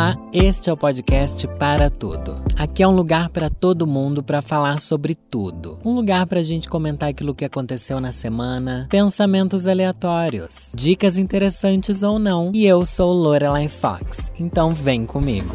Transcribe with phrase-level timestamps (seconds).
[0.00, 2.42] Olá, este é o podcast Para Tudo.
[2.56, 5.78] Aqui é um lugar para todo mundo para falar sobre tudo.
[5.84, 12.02] Um lugar para a gente comentar aquilo que aconteceu na semana, pensamentos aleatórios, dicas interessantes
[12.02, 12.50] ou não.
[12.54, 15.54] E eu sou Lorelai Fox, então vem comigo.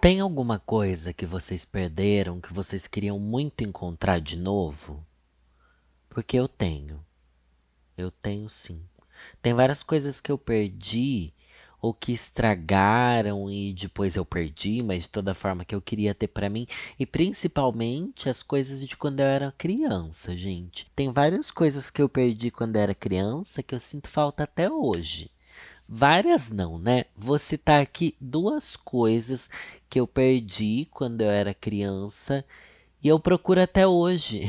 [0.00, 5.04] Tem alguma coisa que vocês perderam que vocês queriam muito encontrar de novo?
[6.08, 7.00] Porque eu tenho.
[7.98, 8.80] Eu tenho sim.
[9.42, 11.32] Tem várias coisas que eu perdi
[11.86, 16.26] ou que estragaram e depois eu perdi, mas de toda forma que eu queria ter
[16.26, 16.66] para mim,
[16.98, 20.90] e principalmente as coisas de quando eu era criança, gente.
[20.96, 24.68] Tem várias coisas que eu perdi quando eu era criança que eu sinto falta até
[24.68, 25.30] hoje.
[25.88, 27.04] Várias não, né?
[27.16, 29.48] Vou citar aqui duas coisas
[29.88, 32.44] que eu perdi quando eu era criança
[33.02, 34.42] e eu procuro até hoje.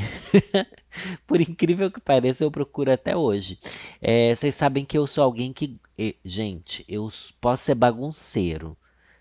[1.26, 3.58] Por incrível que pareça, eu procuro até hoje.
[4.00, 5.78] É, vocês sabem que eu sou alguém que.
[6.24, 7.08] Gente, eu
[7.40, 8.76] posso ser bagunceiro,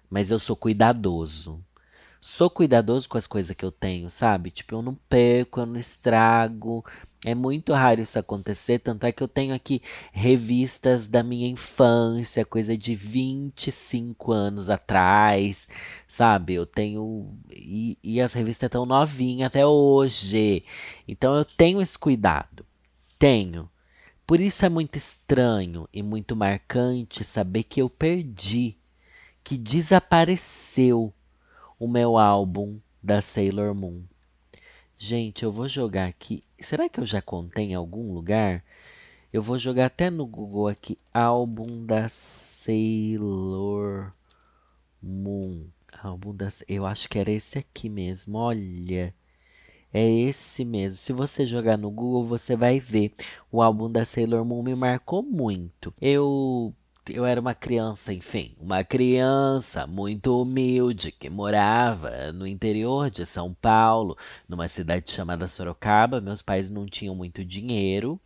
[0.09, 1.63] mas eu sou cuidadoso
[2.21, 4.51] sou cuidadoso com as coisas que eu tenho, sabe?
[4.51, 6.83] Tipo, eu não perco, eu não estrago.
[7.25, 12.45] É muito raro isso acontecer, tanto é que eu tenho aqui revistas da minha infância,
[12.45, 15.67] coisa de 25 anos atrás,
[16.07, 16.53] sabe?
[16.53, 17.33] Eu tenho.
[17.51, 20.63] E, e as revistas estão novinhas até hoje.
[21.07, 22.65] Então eu tenho esse cuidado.
[23.17, 23.69] Tenho.
[24.27, 28.77] Por isso é muito estranho e muito marcante saber que eu perdi,
[29.41, 31.13] que desapareceu
[31.79, 34.01] o meu álbum da Sailor Moon.
[34.97, 36.43] Gente, eu vou jogar aqui.
[36.59, 38.63] Será que eu já contei em algum lugar?
[39.31, 43.31] Eu vou jogar até no Google aqui álbum da Sailor
[45.01, 45.67] Moon.
[46.01, 48.37] Álbum da Eu acho que era esse aqui mesmo.
[48.37, 49.13] Olha.
[49.93, 50.97] É esse mesmo.
[50.97, 53.13] Se você jogar no Google, você vai ver.
[53.51, 55.93] O álbum da Sailor Moon me marcou muito.
[56.01, 56.73] Eu
[57.09, 63.53] eu era uma criança, enfim, uma criança muito humilde que morava no interior de São
[63.53, 66.21] Paulo, numa cidade chamada Sorocaba.
[66.21, 68.19] Meus pais não tinham muito dinheiro,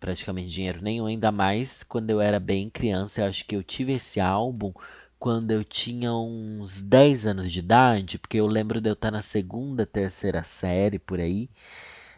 [0.00, 3.20] praticamente dinheiro nenhum, ainda mais quando eu era bem criança.
[3.22, 4.72] Eu acho que eu tive esse álbum
[5.18, 9.22] quando eu tinha uns 10 anos de idade, porque eu lembro de eu estar na
[9.22, 11.48] segunda, terceira série por aí.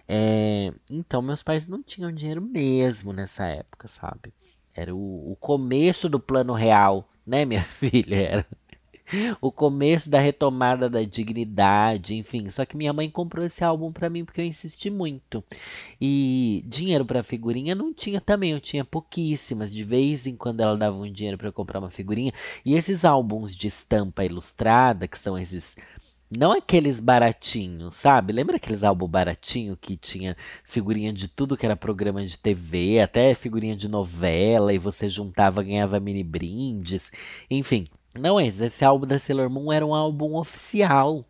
[0.09, 4.33] É, então, meus pais não tinham dinheiro mesmo nessa época, sabe?
[4.77, 8.17] Era o, o começo do plano real, né, minha filha?
[8.17, 8.47] Era
[9.41, 12.51] o começo da retomada da dignidade, enfim.
[12.51, 15.45] Só que minha mãe comprou esse álbum para mim porque eu insisti muito.
[16.01, 19.73] E dinheiro para figurinha não tinha também, eu tinha pouquíssimas.
[19.73, 22.33] De vez em quando ela dava um dinheiro para comprar uma figurinha.
[22.65, 25.77] E esses álbuns de estampa ilustrada, que são esses
[26.31, 28.33] não aqueles baratinhos, sabe?
[28.33, 33.35] Lembra aqueles álbuns baratinhos que tinha figurinha de tudo que era programa de TV, até
[33.35, 37.13] figurinha de novela, e você juntava, ganhava mini brindes,
[37.51, 37.87] enfim.
[38.19, 41.25] Não, esse, esse álbum da Sailor Moon era um álbum oficial.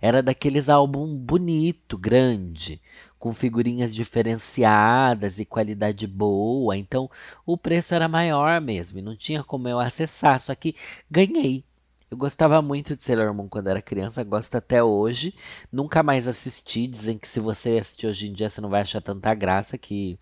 [0.00, 2.80] Era daqueles álbum bonito, grande,
[3.18, 6.76] com figurinhas diferenciadas e qualidade boa.
[6.76, 7.10] Então,
[7.46, 10.74] o preço era maior mesmo, e não tinha como eu acessar, só que
[11.10, 11.64] ganhei.
[12.12, 15.34] Eu gostava muito de Sailor Moon quando era criança, gosto até hoje.
[15.72, 16.86] Nunca mais assisti.
[16.86, 20.18] Dizem que se você assistir hoje em dia, você não vai achar tanta graça, que,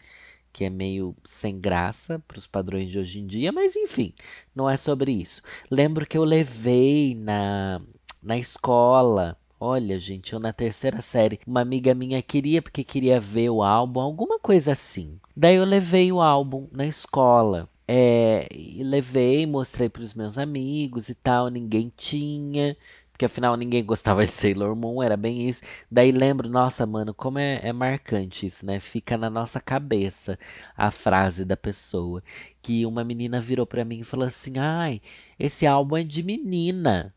[0.52, 3.50] que é meio sem graça para os padrões de hoje em dia.
[3.50, 4.14] Mas enfim,
[4.54, 5.42] não é sobre isso.
[5.68, 7.82] Lembro que eu levei na,
[8.22, 9.36] na escola.
[9.58, 13.98] Olha, gente, eu na terceira série, uma amiga minha queria porque queria ver o álbum,
[13.98, 15.18] alguma coisa assim.
[15.36, 17.68] Daí eu levei o álbum na escola.
[17.92, 22.76] É, e levei, mostrei para os meus amigos e tal, ninguém tinha,
[23.10, 25.62] porque afinal ninguém gostava de Sailor Moon, era bem isso.
[25.90, 28.78] Daí lembro, nossa, mano, como é, é marcante isso, né?
[28.78, 30.38] Fica na nossa cabeça
[30.76, 32.22] a frase da pessoa.
[32.62, 35.02] Que uma menina virou para mim e falou assim: ai,
[35.36, 37.12] esse álbum é de menina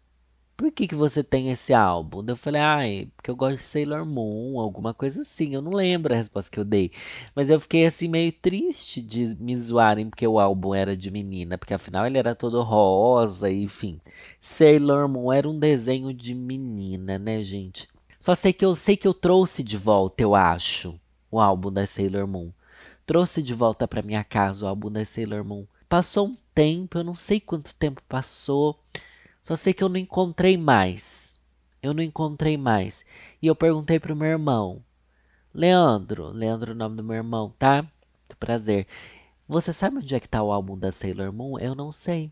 [0.64, 2.24] por que, que você tem esse álbum?
[2.26, 5.54] Eu falei, ai, porque eu gosto de Sailor Moon, alguma coisa assim.
[5.54, 6.90] Eu não lembro a resposta que eu dei.
[7.36, 11.58] Mas eu fiquei assim meio triste de me zoarem porque o álbum era de menina,
[11.58, 14.00] porque afinal ele era todo rosa, enfim.
[14.40, 17.90] Sailor Moon era um desenho de menina, né, gente?
[18.18, 20.98] Só sei que eu sei que eu trouxe de volta, eu acho,
[21.30, 22.52] o álbum da Sailor Moon.
[23.06, 25.66] Trouxe de volta para minha casa o álbum da Sailor Moon.
[25.90, 28.80] Passou um tempo, eu não sei quanto tempo passou.
[29.44, 31.38] Só sei que eu não encontrei mais.
[31.82, 33.06] Eu não encontrei mais.
[33.42, 34.82] E eu perguntei pro meu irmão.
[35.54, 37.84] Leandro, Leandro é o nome do meu irmão, tá?
[37.84, 38.88] Muito prazer.
[39.46, 41.60] Você sabe onde é que tá o álbum da Sailor Moon?
[41.60, 42.32] Eu não sei.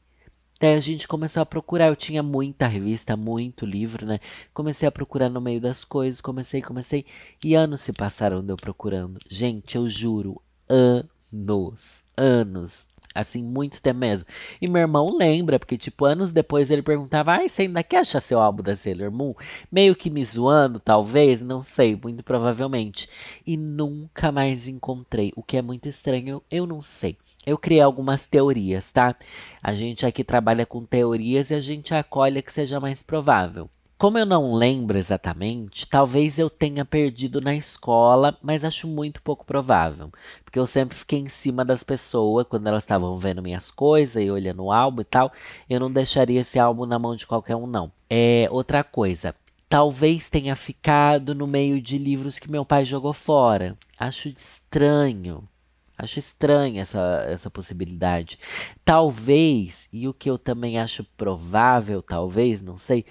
[0.58, 1.88] Daí a gente começou a procurar.
[1.88, 4.22] Eu tinha muita revista, muito livro, né?
[4.54, 6.22] Comecei a procurar no meio das coisas.
[6.22, 7.06] Comecei, comecei.
[7.44, 9.20] E anos se passaram de eu procurando.
[9.30, 12.91] Gente, eu juro, anos, anos.
[13.14, 14.28] Assim, muito tempo mesmo.
[14.62, 18.22] E meu irmão lembra, porque, tipo, anos depois ele perguntava: Ai, você ainda quer achar
[18.22, 19.34] seu álbum da Sailor Moon?
[19.72, 23.10] Meio que me zoando, talvez, não sei, muito provavelmente.
[23.46, 25.34] E nunca mais encontrei.
[25.36, 27.18] O que é muito estranho, eu não sei.
[27.46, 29.16] Eu criei algumas teorias, tá?
[29.62, 33.70] A gente aqui trabalha com teorias e a gente acolhe que seja mais provável.
[34.02, 39.46] Como eu não lembro exatamente, talvez eu tenha perdido na escola, mas acho muito pouco
[39.46, 40.12] provável.
[40.44, 44.32] Porque eu sempre fiquei em cima das pessoas quando elas estavam vendo minhas coisas e
[44.32, 45.32] olhando o álbum e tal.
[45.70, 47.92] Eu não deixaria esse álbum na mão de qualquer um, não.
[48.10, 49.36] É outra coisa.
[49.70, 53.78] Talvez tenha ficado no meio de livros que meu pai jogou fora.
[54.00, 55.48] Acho estranho.
[55.98, 58.40] Acho estranha essa, essa possibilidade.
[58.84, 63.06] Talvez, e o que eu também acho provável, talvez, não sei,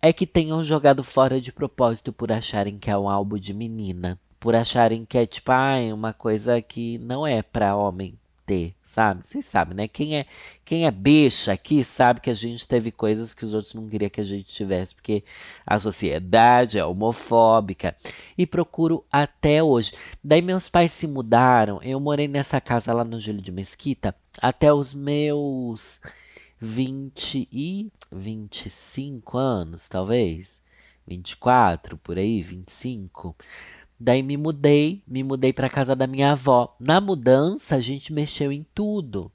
[0.00, 4.18] é que tenham jogado fora de propósito por acharem que é um álbum de menina.
[4.40, 9.26] Por acharem que é tipo, ah, uma coisa que não é para homem ter, sabe?
[9.26, 9.88] Vocês sabem, né?
[9.88, 10.26] Quem é,
[10.64, 14.10] quem é bicha aqui sabe que a gente teve coisas que os outros não queriam
[14.10, 15.24] que a gente tivesse, porque
[15.66, 17.96] a sociedade é homofóbica.
[18.36, 19.92] E procuro até hoje.
[20.22, 24.72] Daí meus pais se mudaram, eu morei nessa casa lá no Júlio de Mesquita até
[24.72, 26.00] os meus
[26.60, 30.62] 20 e 25 anos, talvez.
[31.06, 33.36] 24, por aí, 25.
[34.04, 36.74] Daí me mudei, me mudei para casa da minha avó.
[36.80, 39.30] Na mudança, a gente mexeu em tudo.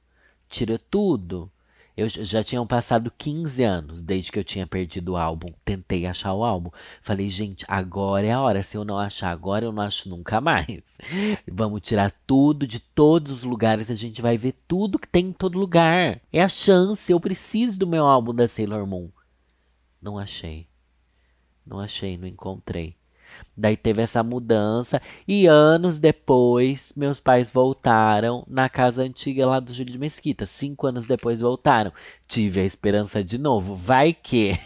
[0.50, 1.50] Tirou tudo.
[1.96, 5.54] Eu já tinham passado 15 anos desde que eu tinha perdido o álbum.
[5.64, 6.70] Tentei achar o álbum.
[7.02, 8.62] Falei, gente, agora é a hora.
[8.62, 10.98] Se eu não achar agora, eu não acho nunca mais.
[11.48, 13.90] Vamos tirar tudo de todos os lugares.
[13.90, 16.20] A gente vai ver tudo que tem em todo lugar.
[16.32, 17.10] É a chance.
[17.10, 19.08] Eu preciso do meu álbum da Sailor Moon.
[20.02, 20.68] Não achei.
[21.66, 22.98] Não achei, não encontrei.
[23.58, 29.74] Daí teve essa mudança e anos depois meus pais voltaram na casa antiga lá do
[29.74, 30.46] Júlio de Mesquita.
[30.46, 31.92] Cinco anos depois voltaram.
[32.28, 33.76] Tive a esperança de novo.
[33.76, 34.60] Vai que.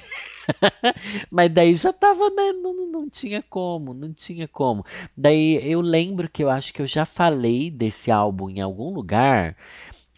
[1.32, 2.52] Mas daí já tava, né?
[2.52, 4.86] Não, não tinha como, não tinha como.
[5.16, 9.56] Daí eu lembro que eu acho que eu já falei desse álbum em algum lugar,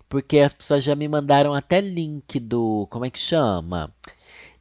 [0.09, 2.87] porque as pessoas já me mandaram até link do.
[2.89, 3.93] Como é que chama?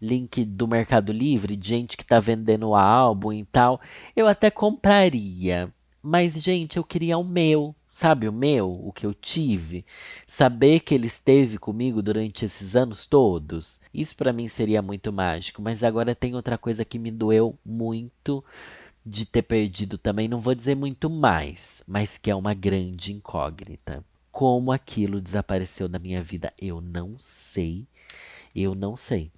[0.02, 3.80] Link do Mercado Livre, de gente que tá vendendo álbum e tal,
[4.16, 5.72] eu até compraria.
[6.02, 9.86] Mas, gente, eu queria o meu, sabe o meu, o que eu tive,
[10.26, 15.62] saber que ele esteve comigo durante esses anos todos, isso para mim seria muito mágico.
[15.62, 18.44] Mas agora tem outra coisa que me doeu muito
[19.06, 24.04] de ter perdido também, não vou dizer muito mais, mas que é uma grande incógnita.
[24.30, 27.86] Como aquilo desapareceu da minha vida, eu não sei.
[28.54, 29.30] Eu não sei.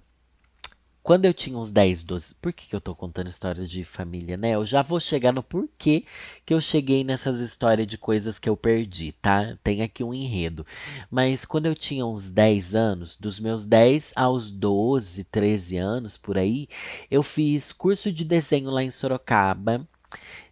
[1.05, 2.33] Quando eu tinha uns 10, 12.
[2.33, 4.55] Por que, que eu tô contando histórias de família, né?
[4.55, 6.03] Eu já vou chegar no porquê
[6.43, 9.55] que eu cheguei nessas histórias de coisas que eu perdi, tá?
[9.63, 10.65] Tem aqui um enredo.
[11.11, 16.39] Mas quando eu tinha uns 10 anos, dos meus 10 aos 12, 13 anos por
[16.39, 16.67] aí,
[17.11, 19.87] eu fiz curso de desenho lá em Sorocaba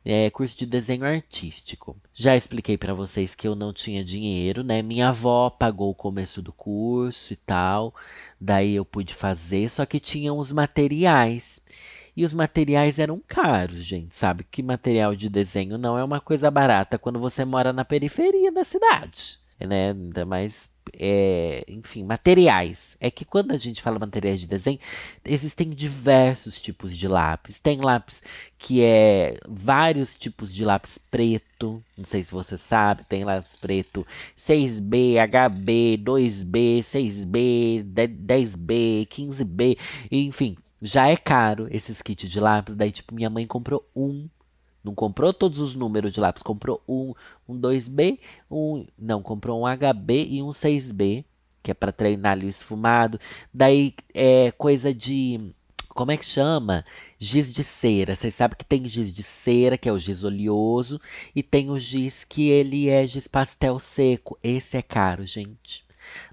[0.05, 1.95] é, curso de desenho artístico.
[2.13, 4.81] Já expliquei para vocês que eu não tinha dinheiro, né?
[4.81, 7.93] Minha avó pagou o começo do curso e tal,
[8.43, 11.61] daí eu pude fazer, só que tinha os materiais.
[12.15, 14.45] E os materiais eram caros, gente, sabe?
[14.51, 18.63] Que material de desenho não é uma coisa barata quando você mora na periferia da
[18.63, 19.91] cidade, né?
[19.91, 22.97] Ainda mais é, enfim, materiais.
[22.99, 24.79] É que quando a gente fala materiais de desenho,
[25.23, 27.59] existem diversos tipos de lápis.
[27.59, 28.23] Tem lápis
[28.57, 31.83] que é vários tipos de lápis preto.
[31.97, 34.05] Não sei se você sabe, tem lápis preto
[34.35, 39.77] 6B, HB, 2B, 6B, 10B, 15B,
[40.11, 40.57] enfim.
[40.81, 42.75] Já é caro esses kits de lápis.
[42.75, 44.27] Daí, tipo, minha mãe comprou um
[44.83, 47.13] não comprou todos os números de lápis, comprou um,
[47.47, 48.19] um 2B,
[48.51, 51.23] um, não, comprou um HB e um 6B,
[51.61, 53.19] que é para treinar ali o esfumado.
[53.53, 55.53] Daí é coisa de
[55.89, 56.83] como é que chama?
[57.19, 58.15] Giz de cera.
[58.15, 60.99] Vocês sabem que tem giz de cera, que é o giz oleoso,
[61.35, 64.37] e tem o giz que ele é giz pastel seco.
[64.43, 65.85] Esse é caro, gente.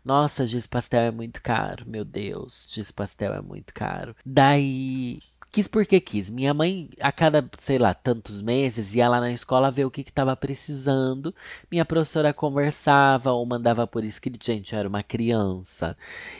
[0.04, 2.66] Nossa, giz pastel é muito caro, meu Deus.
[2.70, 4.16] Giz pastel é muito caro.
[4.24, 5.20] Daí
[5.52, 6.30] Quis porque quis.
[6.30, 10.02] Minha mãe, a cada, sei lá, tantos meses, ia lá na escola ver o que
[10.02, 11.34] estava precisando.
[11.70, 14.44] Minha professora conversava ou mandava por escrito.
[14.44, 15.96] Gente, eu era uma criança.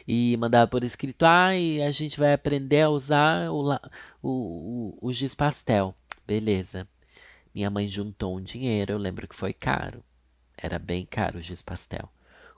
[0.07, 3.73] E mandava por escrito: ah, a gente vai aprender a usar o,
[4.23, 5.95] o, o, o giz pastel.
[6.26, 6.87] Beleza.
[7.55, 10.05] Minha mãe juntou um dinheiro, eu lembro que foi caro.
[10.57, 12.09] Era bem caro o giz pastel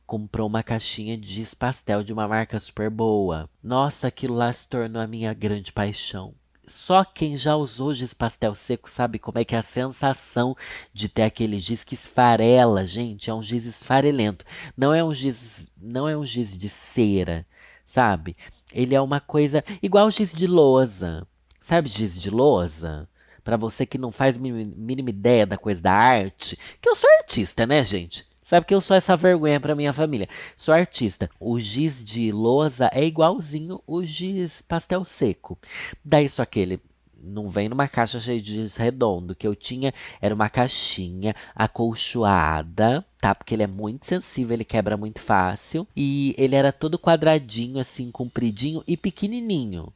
[0.07, 3.49] comprou uma caixinha de giz pastel de uma marca super boa.
[3.63, 6.35] Nossa, aquilo lá se tornou a minha grande paixão.
[6.67, 10.57] Só quem já usou giz pastel seco sabe como é que é a sensação
[10.93, 13.29] de ter aquele giz que esfarela, gente.
[13.29, 14.45] É um giz esfarelento.
[14.77, 17.47] Não é um giz, não é um giz de cera,
[17.85, 18.37] sabe?
[18.73, 21.27] Ele é uma coisa igual giz de lousa.
[21.61, 23.09] Sabe giz de lousa?
[23.45, 27.67] Para você que não faz mínima ideia da coisa da arte, que eu sou artista,
[27.67, 28.27] né, gente?
[28.53, 30.29] Sabe que eu sou essa vergonha para minha família.
[30.55, 31.31] Sou artista.
[31.41, 35.59] O giz de lousa é igualzinho o giz pastel seco.
[36.05, 36.79] Daí só que ele
[37.19, 39.35] não vem numa caixa cheia de giz redondo.
[39.35, 43.35] que eu tinha era uma caixinha acolchoada, tá?
[43.35, 45.89] Porque ele é muito sensível, ele quebra muito fácil.
[45.97, 49.91] E ele era todo quadradinho, assim, compridinho e pequenininho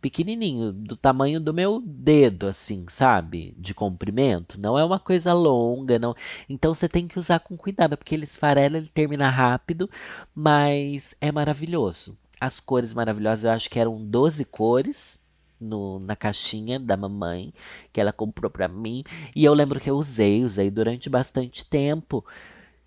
[0.00, 3.54] pequenininho, do tamanho do meu dedo, assim, sabe?
[3.58, 4.60] De comprimento.
[4.60, 6.14] Não é uma coisa longa, não.
[6.48, 9.90] Então você tem que usar com cuidado, porque ele esfarela, ele termina rápido,
[10.34, 12.16] mas é maravilhoso.
[12.40, 15.18] As cores maravilhosas, eu acho que eram 12 cores.
[15.58, 17.50] No, na caixinha da mamãe
[17.90, 19.02] que ela comprou para mim
[19.34, 22.22] e eu lembro que eu usei, usei durante bastante tempo.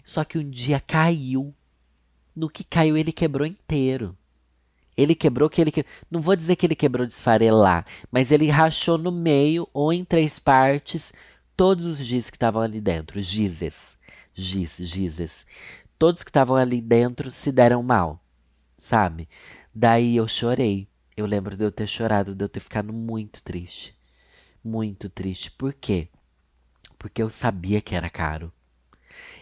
[0.06, 1.52] Só que um dia caiu.
[2.36, 4.16] No que caiu, ele quebrou inteiro.
[5.00, 5.86] Ele quebrou que ele que...
[6.12, 10.04] não vou dizer que ele quebrou de esfarelar, mas ele rachou no meio ou em
[10.04, 11.14] três partes
[11.56, 13.98] todos os giz que estavam ali dentro, gizes,
[14.34, 15.46] giz, gizes.
[15.98, 18.22] Todos que estavam ali dentro se deram mal,
[18.78, 19.28] sabe?
[19.74, 20.88] Daí eu chorei.
[21.16, 23.96] Eu lembro de eu ter chorado, de eu ter ficado muito triste.
[24.64, 25.52] Muito triste.
[25.52, 26.10] Por quê?
[26.98, 28.52] Porque eu sabia que era caro.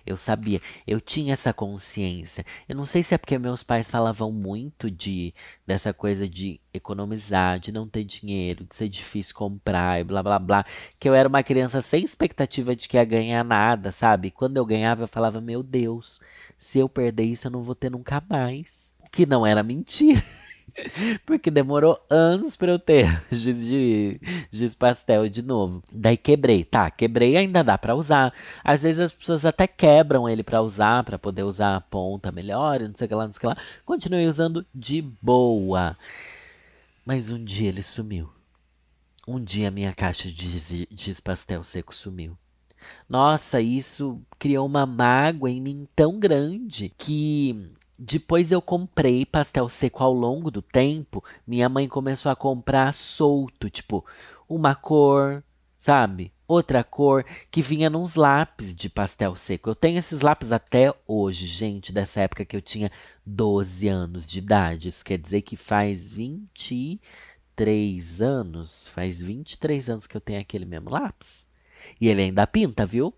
[0.08, 2.46] Eu sabia, eu tinha essa consciência.
[2.68, 5.34] Eu não sei se é porque meus pais falavam muito de
[5.66, 10.40] dessa coisa de economizar, de não ter dinheiro, de ser difícil comprar e blá blá
[10.40, 10.66] blá,
[10.98, 14.32] que eu era uma criança sem expectativa de que ia ganhar nada, sabe?
[14.32, 16.22] Quando eu ganhava, eu falava: "Meu Deus,
[16.58, 18.96] se eu perder isso, eu não vou ter nunca mais".
[19.06, 20.24] O que não era mentira.
[21.25, 24.19] Porque demorou anos para eu ter giz, de,
[24.51, 25.84] giz pastel de novo.
[25.91, 26.63] Daí quebrei.
[26.63, 28.34] Tá, quebrei ainda dá para usar.
[28.63, 32.79] Às vezes as pessoas até quebram ele para usar, para poder usar a ponta melhor,
[32.81, 33.57] não sei o que lá, não sei o que lá.
[33.86, 35.98] Continuei usando de boa.
[37.05, 38.29] Mas um dia ele sumiu.
[39.27, 42.38] Um dia minha caixa de giz, giz pastel seco sumiu.
[43.10, 50.04] Nossa, isso criou uma mágoa em mim tão grande que depois eu comprei pastel seco
[50.04, 51.24] ao longo do tempo.
[51.46, 54.06] Minha mãe começou a comprar solto, tipo,
[54.48, 55.44] uma cor,
[55.80, 56.32] sabe?
[56.48, 59.70] Outra cor que vinha nos lápis de pastel seco.
[59.70, 62.92] Eu tenho esses lápis até hoje, gente, dessa época que eu tinha
[63.25, 64.89] 12 anos de idade.
[64.89, 70.89] Isso quer dizer que faz 23 anos, faz 23 anos que eu tenho aquele mesmo
[70.89, 71.46] lápis.
[72.00, 73.13] E ele ainda pinta, viu?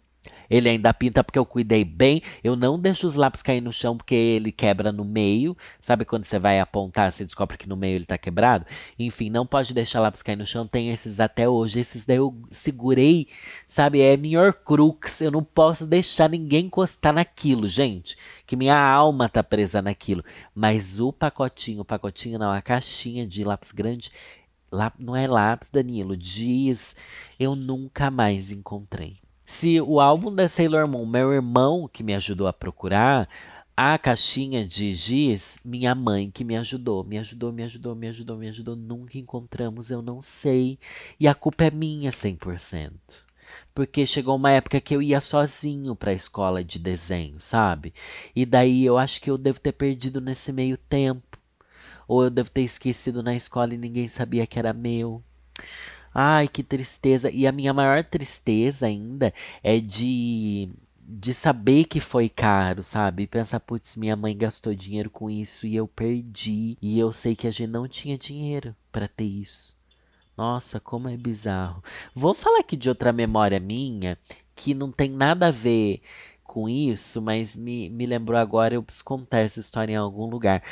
[0.49, 2.21] Ele ainda pinta porque eu cuidei bem.
[2.43, 5.55] Eu não deixo os lápis cair no chão porque ele quebra no meio.
[5.79, 8.65] Sabe quando você vai apontar, você descobre que no meio ele tá quebrado?
[8.97, 10.65] Enfim, não pode deixar lápis cair no chão.
[10.65, 11.79] Tem esses até hoje.
[11.79, 13.27] Esses daí eu segurei,
[13.67, 14.01] sabe?
[14.01, 15.21] É melhor crux.
[15.21, 18.17] Eu não posso deixar ninguém encostar naquilo, gente.
[18.45, 20.23] Que minha alma tá presa naquilo.
[20.55, 24.11] Mas o pacotinho, o pacotinho não, a caixinha de lápis grande.
[24.71, 26.15] Lá, não é lápis, Danilo.
[26.15, 26.95] Diz,
[27.39, 29.17] eu nunca mais encontrei.
[29.51, 33.27] Se o álbum da Sailor Moon, meu irmão que me ajudou a procurar,
[33.75, 38.37] a caixinha de giz, minha mãe que me ajudou, me ajudou, me ajudou, me ajudou,
[38.37, 40.77] me ajudou, nunca encontramos, eu não sei.
[41.19, 42.91] E a culpa é minha 100%.
[43.73, 47.91] Porque chegou uma época que eu ia sozinho para a escola de desenho, sabe?
[48.35, 51.39] E daí eu acho que eu devo ter perdido nesse meio tempo.
[52.07, 55.23] Ou eu devo ter esquecido na escola e ninguém sabia que era meu.
[56.13, 57.29] Ai, que tristeza.
[57.31, 60.69] E a minha maior tristeza ainda é de
[61.11, 63.25] de saber que foi caro, sabe?
[63.25, 66.77] Pensar, putz, minha mãe gastou dinheiro com isso e eu perdi.
[66.79, 69.75] E eu sei que a gente não tinha dinheiro para ter isso.
[70.37, 71.83] Nossa, como é bizarro.
[72.13, 74.19] Vou falar aqui de outra memória minha
[74.55, 76.01] que não tem nada a ver
[76.43, 78.75] com isso, mas me, me lembrou agora.
[78.75, 80.63] Eu preciso contar essa história em algum lugar.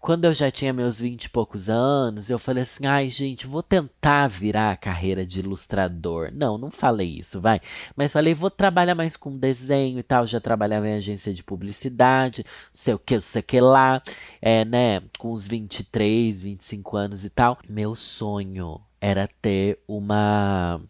[0.00, 3.62] Quando eu já tinha meus vinte e poucos anos, eu falei assim: ai, gente, vou
[3.62, 6.30] tentar virar a carreira de ilustrador.
[6.32, 7.60] Não, não falei isso, vai.
[7.96, 10.24] Mas falei: vou trabalhar mais com desenho e tal.
[10.26, 14.00] Já trabalhava em agência de publicidade, sei o que, sei o que lá,
[14.40, 17.58] é, né, com uns 23, 25 anos e tal.
[17.68, 20.80] Meu sonho era ter uma.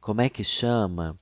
[0.00, 1.16] Como é que chama?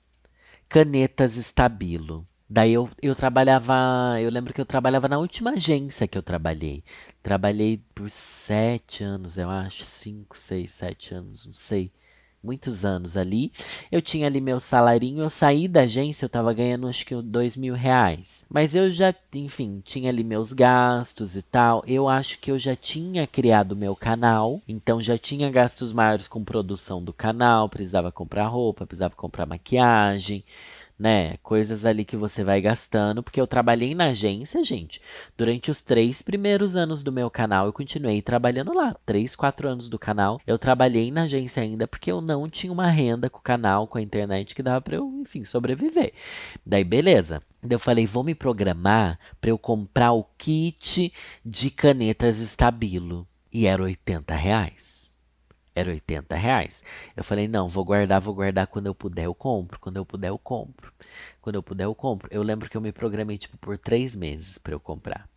[0.69, 2.27] Canetas estabilo.
[2.51, 3.75] Daí eu, eu trabalhava,
[4.21, 6.83] eu lembro que eu trabalhava na última agência que eu trabalhei.
[7.23, 11.91] Trabalhei por sete anos, eu acho, cinco, seis, sete anos, não sei.
[12.43, 13.53] muitos anos ali.
[13.93, 17.57] Eu tinha ali meu salarinho, eu saí da agência, eu tava ganhando acho que dois
[17.57, 18.45] mil reais.
[18.49, 21.83] Mas eu já, enfim, tinha ali meus gastos e tal.
[21.87, 26.45] Eu acho que eu já tinha criado meu canal, então já tinha gastos maiores com
[26.45, 30.45] produção do canal, precisava comprar roupa, precisava comprar maquiagem
[30.99, 31.37] né?
[31.43, 35.01] Coisas ali que você vai gastando, porque eu trabalhei na agência, gente.
[35.37, 38.97] Durante os três primeiros anos do meu canal, eu continuei trabalhando lá.
[39.07, 42.91] Três, quatro anos do canal, eu trabalhei na agência ainda, porque eu não tinha uma
[42.91, 46.13] renda com o canal, com a internet, que dava para eu, enfim, sobreviver.
[46.67, 47.41] Daí, beleza.
[47.63, 51.13] Daí eu falei, vou me programar para eu comprar o kit
[51.45, 53.27] de canetas Estabilo.
[53.53, 54.98] E era 80 reais
[55.79, 56.83] era 80 reais.
[57.17, 59.79] Eu falei, não, vou guardar, vou guardar quando eu puder, eu compro.
[59.81, 60.93] Quando eu puder, eu compro.
[61.41, 62.29] Quando eu puder, eu compro.
[62.31, 65.29] Eu lembro que eu me programei, tipo, por três meses para eu comprar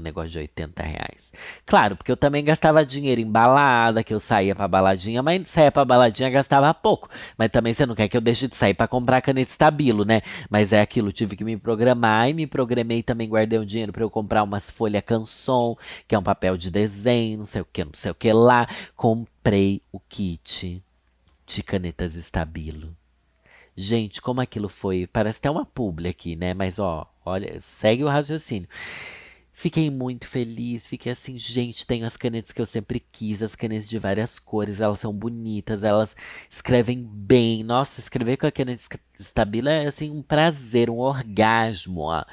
[0.00, 1.32] o negócio de 80 reais.
[1.64, 5.70] Claro, porque eu também gastava dinheiro em balada, que eu saía pra baladinha, mas saía
[5.70, 7.08] pra baladinha gastava pouco.
[7.38, 10.22] Mas também você não quer que eu deixe de sair para comprar caneta estabilo, né?
[10.48, 14.02] Mas é aquilo, tive que me programar e me programei também, guardei um dinheiro para
[14.02, 15.76] eu comprar umas folhas canson,
[16.08, 18.68] que é um papel de desenho, não sei o que, não sei o que lá.
[18.96, 20.82] Comprei o kit
[21.46, 22.96] de canetas estabilo.
[23.76, 25.06] Gente, como aquilo foi?
[25.06, 26.54] Parece até uma publi aqui, né?
[26.54, 28.68] Mas ó, olha, segue o raciocínio.
[29.52, 33.88] Fiquei muito feliz, fiquei assim, gente, tenho as canetas que eu sempre quis, as canetas
[33.88, 36.16] de várias cores, elas são bonitas, elas
[36.48, 37.62] escrevem bem.
[37.62, 38.82] Nossa, escrever com a caneta
[39.18, 42.00] estabila é assim um prazer, um orgasmo.
[42.00, 42.24] Ó.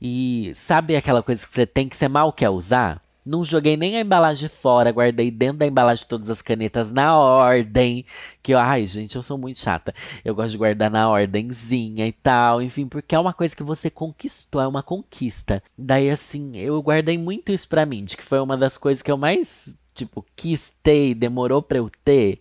[0.00, 3.02] E sabe aquela coisa que você tem que você mal quer usar?
[3.24, 8.04] Não joguei nem a embalagem fora, guardei dentro da embalagem todas as canetas na ordem.
[8.42, 9.94] Que ai, gente, eu sou muito chata.
[10.24, 13.88] Eu gosto de guardar na ordemzinha e tal, enfim, porque é uma coisa que você
[13.88, 15.62] conquistou, é uma conquista.
[15.78, 19.10] Daí, assim, eu guardei muito isso pra mim, de que foi uma das coisas que
[19.12, 22.40] eu mais, tipo, quis ter, demorou pra eu ter.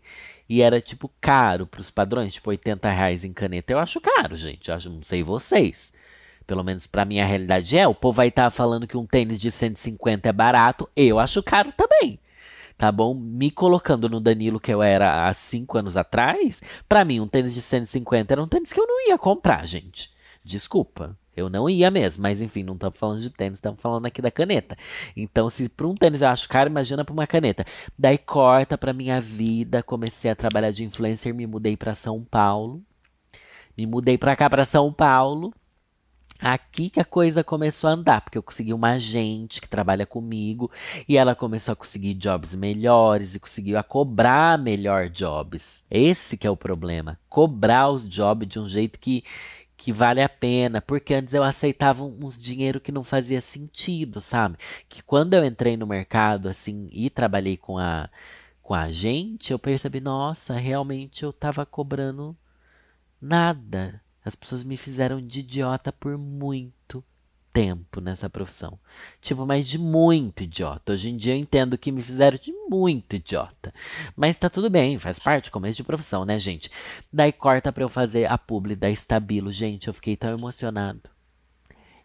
[0.50, 3.72] E era, tipo, caro pros padrões, tipo, 80 reais em caneta.
[3.72, 4.70] Eu acho caro, gente.
[4.70, 5.94] Eu acho, não sei vocês
[6.52, 9.06] pelo menos para mim a realidade é, o povo vai estar tá falando que um
[9.06, 12.20] tênis de 150 é barato, eu acho caro também.
[12.78, 13.14] Tá bom?
[13.14, 17.54] Me colocando no Danilo que eu era há 5 anos atrás, para mim um tênis
[17.54, 20.12] de 150 era um tênis que eu não ia comprar, gente.
[20.44, 21.18] Desculpa.
[21.34, 24.30] Eu não ia mesmo, mas enfim, não estamos falando de tênis, estamos falando aqui da
[24.30, 24.78] caneta.
[25.16, 27.66] Então, se para um tênis eu acho caro, imagina para uma caneta.
[27.98, 32.84] Daí corta para minha vida, comecei a trabalhar de influencer, me mudei para São Paulo.
[33.78, 35.54] Me mudei para cá para São Paulo.
[36.42, 40.72] Aqui que a coisa começou a andar, porque eu consegui uma agente que trabalha comigo
[41.08, 45.86] e ela começou a conseguir jobs melhores e conseguiu a cobrar melhor jobs.
[45.90, 49.24] Esse que é o problema, cobrar os jobs de um jeito que
[49.78, 54.56] que vale a pena, porque antes eu aceitava uns dinheiro que não fazia sentido, sabe?
[54.88, 58.10] Que quando eu entrei no mercado assim e trabalhei com a
[58.62, 62.38] com a gente, eu percebi, nossa, realmente eu tava cobrando
[63.20, 67.04] nada as pessoas me fizeram de idiota por muito
[67.52, 68.80] tempo nessa profissão.
[69.20, 70.94] Tipo, mas de muito idiota.
[70.94, 73.74] Hoje em dia eu entendo que me fizeram de muito idiota.
[74.16, 76.72] Mas tá tudo bem, faz parte, começo de profissão, né, gente?
[77.12, 79.52] Daí corta pra eu fazer a publi da Estabilo.
[79.52, 81.10] Gente, eu fiquei tão emocionado.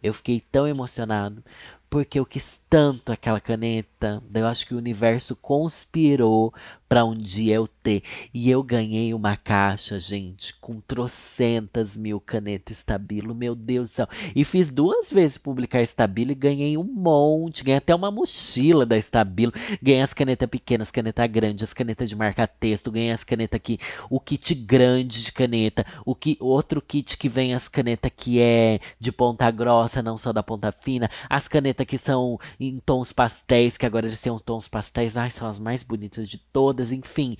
[0.02, 1.42] Eu fiquei tão emocionado
[1.88, 4.22] porque eu quis tanto aquela caneta.
[4.34, 6.52] Eu acho que o universo conspirou
[6.88, 8.02] para um dia eu ter.
[8.32, 14.08] E eu ganhei uma caixa, gente, com trocentas mil canetas Estabilo, meu Deus do céu.
[14.34, 17.64] E fiz duas vezes publicar Estabilo e ganhei um monte.
[17.64, 19.52] Ganhei até uma mochila da Estabilo.
[19.82, 22.90] Ganhei as canetas pequenas, caneta grande, as canetas de marca texto.
[22.90, 25.84] Ganhei as canetas aqui, o kit grande de caneta.
[26.04, 30.32] O que, outro kit que vem as canetas que é de ponta grossa, não só
[30.32, 31.10] da ponta fina.
[31.28, 35.16] As canetas que são em tons pastéis, que agora eles têm uns tons pastéis.
[35.16, 37.36] Ai, são as mais bonitas de todas enfim,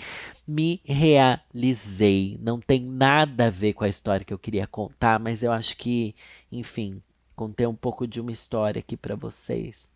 [0.46, 2.38] me realizei.
[2.40, 5.76] Não tem nada a ver com a história que eu queria contar, mas eu acho
[5.76, 6.14] que,
[6.50, 7.02] enfim,
[7.34, 9.92] contei um pouco de uma história aqui para vocês.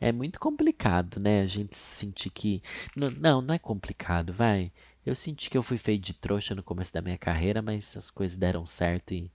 [0.00, 1.42] É muito complicado, né?
[1.42, 2.62] A gente sentir que.
[2.96, 4.72] Não, não é complicado, vai.
[5.04, 8.10] Eu senti que eu fui feito de trouxa no começo da minha carreira, mas as
[8.10, 9.30] coisas deram certo e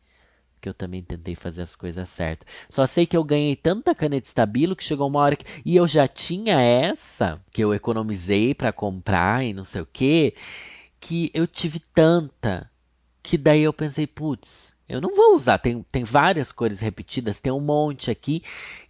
[0.65, 2.47] que eu também tentei fazer as coisas certas.
[2.67, 5.45] Só sei que eu ganhei tanta caneta estabilo que chegou uma hora que.
[5.63, 10.33] E eu já tinha essa, que eu economizei para comprar e não sei o que,
[10.99, 12.67] que eu tive tanta.
[13.21, 15.59] Que daí eu pensei, putz, eu não vou usar.
[15.59, 18.41] Tem, tem várias cores repetidas, tem um monte aqui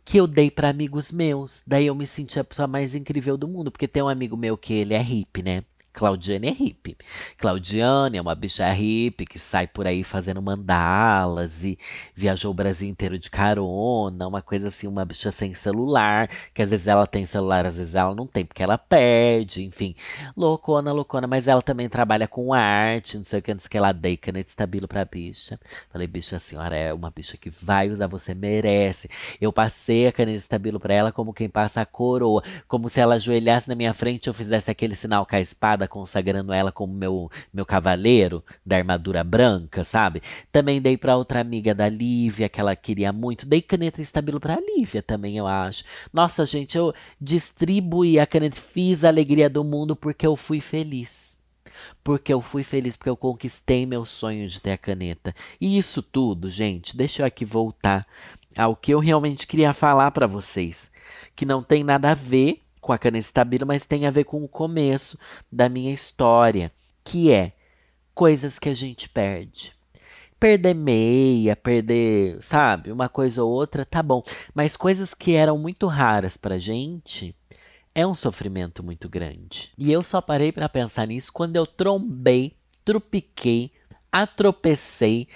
[0.05, 1.61] que eu dei para amigos meus.
[1.67, 4.57] Daí eu me senti a pessoa mais incrível do mundo, porque tem um amigo meu
[4.57, 5.63] que ele é hippie, né?
[5.95, 6.97] Claudiane é hippie.
[7.37, 11.79] Claudiane é uma bicha hippie que sai por aí fazendo mandalas e
[12.13, 16.71] viajou o Brasil inteiro de carona, uma coisa assim, uma bicha sem celular, que às
[16.71, 19.95] vezes ela tem celular, às vezes ela não tem porque ela perde, enfim.
[20.35, 23.93] Loucona, loucona, mas ela também trabalha com arte, não sei o que, antes que ela
[23.93, 25.57] dei caneta estabilo pra bicha.
[25.89, 29.09] Falei, bicha, a senhora é uma bicha que vai usar, você merece.
[29.39, 33.15] Eu passei a caneta estabilo pra ela como quem passa a coroa, como se ela
[33.15, 36.93] ajoelhasse na minha frente e eu fizesse aquele sinal com a espada consagrando ela como
[36.93, 40.21] meu, meu cavaleiro da armadura branca, sabe?
[40.51, 43.45] Também dei para outra amiga da Lívia, que ela queria muito.
[43.45, 45.83] Dei caneta estabilo pra Lívia também, eu acho.
[46.11, 51.39] Nossa, gente, eu distribuí a caneta, fiz a alegria do mundo porque eu fui feliz.
[52.03, 55.35] Porque eu fui feliz, porque eu conquistei meu sonho de ter a caneta.
[55.59, 58.07] E isso tudo, gente, deixa eu aqui voltar
[58.55, 60.91] ao que eu realmente queria falar para vocês.
[61.35, 64.43] Que não tem nada a ver com a cana estabilo, mas tem a ver com
[64.43, 65.17] o começo
[65.51, 66.71] da minha história,
[67.03, 67.53] que é
[68.13, 69.73] coisas que a gente perde.
[70.39, 74.23] Perder meia, perder, sabe, uma coisa ou outra, tá bom.
[74.53, 77.35] Mas coisas que eram muito raras pra gente,
[77.95, 79.71] é um sofrimento muito grande.
[79.75, 83.71] E eu só parei para pensar nisso quando eu trombei, trupiquei,
[84.11, 85.27] atropecei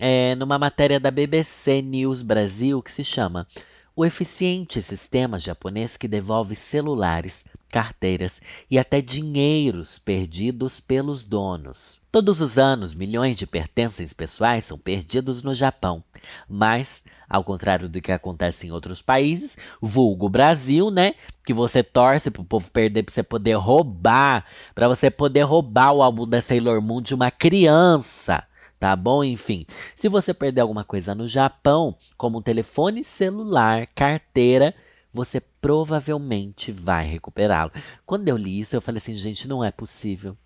[0.00, 3.46] é, numa matéria da BBC News Brasil que se chama
[3.96, 11.98] o eficiente sistema japonês que devolve celulares, carteiras e até dinheiros perdidos pelos donos.
[12.12, 16.04] Todos os anos, milhões de pertences pessoais são perdidos no Japão,
[16.46, 21.14] mas ao contrário do que acontece em outros países, vulgo Brasil, né?
[21.44, 26.02] Que você torce pro povo perder pra você poder roubar, para você poder roubar o
[26.02, 28.44] álbum da Sailor Moon de uma criança
[28.78, 29.22] tá bom?
[29.24, 34.74] Enfim, se você perder alguma coisa no Japão, como um telefone celular, carteira,
[35.12, 37.72] você provavelmente vai recuperá-lo.
[38.04, 40.36] Quando eu li isso, eu falei assim, gente, não é possível.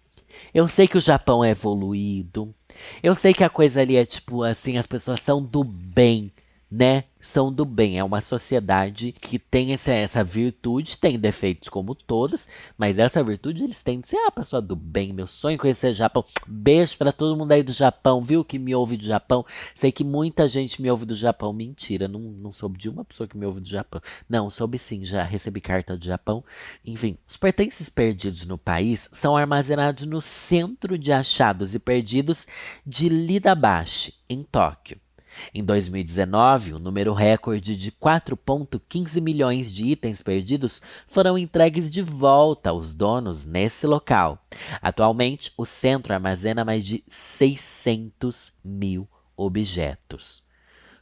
[0.54, 2.54] Eu sei que o Japão é evoluído.
[3.02, 6.32] Eu sei que a coisa ali é tipo assim, as pessoas são do bem
[6.70, 7.98] né, são do bem.
[7.98, 13.64] É uma sociedade que tem essa, essa virtude, tem defeitos como todas, mas essa virtude
[13.64, 15.12] eles têm de ser a pessoa do bem.
[15.12, 16.24] Meu sonho é conhecer Japão.
[16.46, 18.44] Beijo para todo mundo aí do Japão, viu?
[18.44, 19.44] Que me ouve do Japão.
[19.74, 21.52] Sei que muita gente me ouve do Japão.
[21.52, 24.00] Mentira, não, não soube de uma pessoa que me ouve do Japão.
[24.28, 26.44] Não, soube sim, já recebi carta do Japão.
[26.84, 32.46] Enfim, os pertences perdidos no país são armazenados no centro de achados e perdidos
[32.86, 34.98] de Lidabashi, em Tóquio.
[35.54, 42.70] Em 2019, o número recorde de 4,15 milhões de itens perdidos foram entregues de volta
[42.70, 44.38] aos donos nesse local.
[44.80, 50.42] Atualmente, o centro armazena mais de 600 mil objetos.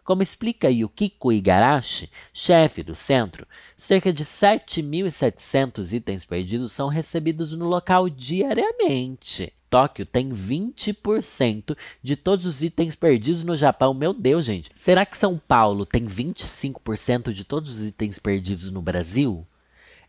[0.08, 7.66] Como explica Yukiko Igarashi, chefe do centro, cerca de 7.700 itens perdidos são recebidos no
[7.66, 9.52] local diariamente.
[9.68, 13.92] Tóquio tem 20% de todos os itens perdidos no Japão.
[13.92, 14.70] Meu Deus, gente.
[14.74, 19.46] Será que São Paulo tem 25% de todos os itens perdidos no Brasil?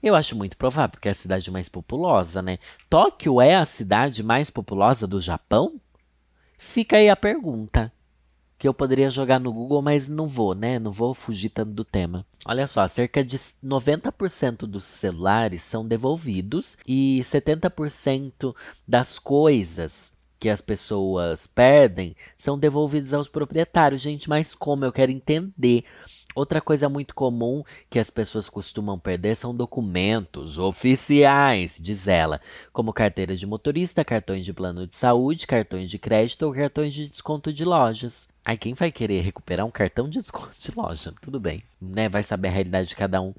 [0.01, 2.57] Eu acho muito provável, porque é a cidade mais populosa, né?
[2.89, 5.73] Tóquio é a cidade mais populosa do Japão?
[6.57, 7.91] Fica aí a pergunta
[8.59, 10.77] que eu poderia jogar no Google, mas não vou, né?
[10.77, 12.25] Não vou fugir tanto do tema.
[12.45, 18.53] Olha só, cerca de 90% dos celulares são devolvidos e 70%
[18.85, 24.01] das coisas que as pessoas perdem são devolvidas aos proprietários.
[24.01, 24.83] Gente, mas como?
[24.83, 25.85] Eu quero entender
[26.39, 32.39] Outra coisa muito comum que as pessoas costumam perder são documentos oficiais, diz ela,
[32.71, 37.09] como carteiras de motorista, cartões de plano de saúde, cartões de crédito ou cartões de
[37.09, 38.29] desconto de lojas.
[38.45, 41.13] Aí quem vai querer recuperar um cartão de desconto de loja?
[41.21, 42.07] Tudo bem, né?
[42.07, 43.33] Vai saber a realidade de cada um.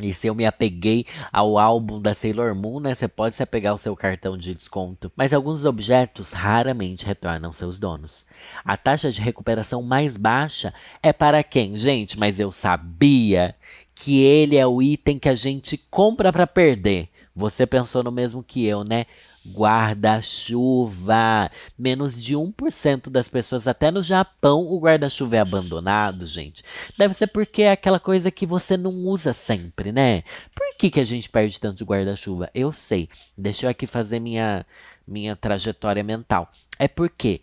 [0.00, 2.94] E se eu me apeguei ao álbum da Sailor Moon, né?
[2.94, 5.10] Você pode se apegar ao seu cartão de desconto.
[5.16, 8.24] Mas alguns objetos raramente retornam seus donos.
[8.64, 11.76] A taxa de recuperação mais baixa é para quem?
[11.76, 13.56] Gente, mas eu sabia
[13.94, 17.08] que ele é o item que a gente compra para perder.
[17.34, 19.06] Você pensou no mesmo que eu, né?
[19.52, 21.50] Guarda-chuva.
[21.78, 26.64] Menos de 1% das pessoas, até no Japão, o guarda-chuva é abandonado, gente.
[26.96, 30.22] Deve ser porque é aquela coisa que você não usa sempre, né?
[30.54, 32.50] Por que, que a gente perde tanto guarda-chuva?
[32.54, 33.08] Eu sei.
[33.36, 34.66] Deixa eu aqui fazer minha,
[35.06, 36.50] minha trajetória mental.
[36.78, 37.40] É porque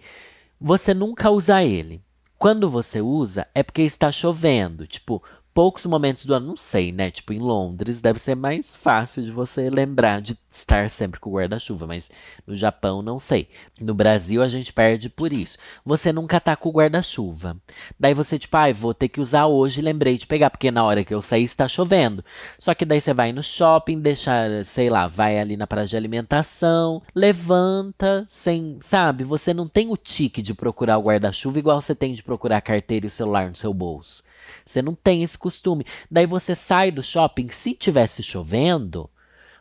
[0.59, 2.01] você nunca usa ele.
[2.37, 4.85] Quando você usa, é porque está chovendo.
[4.85, 5.23] Tipo,
[5.55, 7.09] poucos momentos do ano, não sei, né?
[7.09, 11.33] Tipo, em Londres deve ser mais fácil de você lembrar de estar sempre com o
[11.33, 12.11] guarda-chuva, mas
[12.45, 13.47] no Japão não sei.
[13.79, 15.57] No Brasil a gente perde por isso.
[15.85, 17.55] Você nunca tá com o guarda-chuva.
[17.97, 20.83] Daí você, tipo, ai, ah, vou ter que usar hoje, lembrei de pegar, porque na
[20.83, 22.23] hora que eu saí está chovendo.
[22.59, 25.95] Só que daí você vai no shopping, deixa, sei lá, vai ali na praia de
[25.95, 29.23] alimentação, levanta, sem, sabe?
[29.23, 32.61] Você não tem o tique de procurar o guarda-chuva igual você tem de procurar a
[32.61, 34.21] carteira e o celular no seu bolso.
[34.65, 35.85] Você não tem esse costume.
[36.09, 39.09] Daí você sai do shopping, se tivesse chovendo,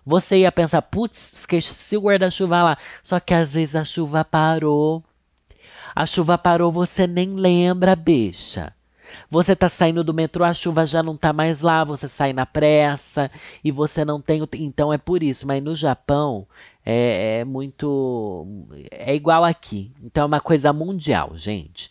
[0.04, 2.78] você ia pensar, putz, esqueci o guarda-chuva lá.
[3.02, 5.02] Só que às vezes a chuva parou.
[5.94, 8.72] A chuva parou, você nem lembra, bicha.
[9.30, 12.44] Você tá saindo do metrô, a chuva já não tá mais lá, você sai na
[12.44, 13.30] pressa
[13.62, 14.42] e você não tem.
[14.54, 15.46] Então é por isso.
[15.46, 16.46] Mas no Japão
[16.84, 18.46] é, é muito.
[18.90, 19.92] É igual aqui.
[20.02, 21.90] Então é uma coisa mundial, gente.